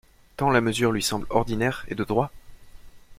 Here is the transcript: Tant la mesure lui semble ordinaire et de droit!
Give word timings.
Tant 0.35 0.49
la 0.49 0.61
mesure 0.61 0.91
lui 0.93 1.03
semble 1.03 1.27
ordinaire 1.29 1.85
et 1.87 1.93
de 1.93 2.03
droit! 2.03 2.31